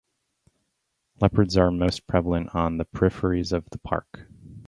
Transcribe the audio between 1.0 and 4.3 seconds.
Leopards are most prevalent on the peripheries of the park.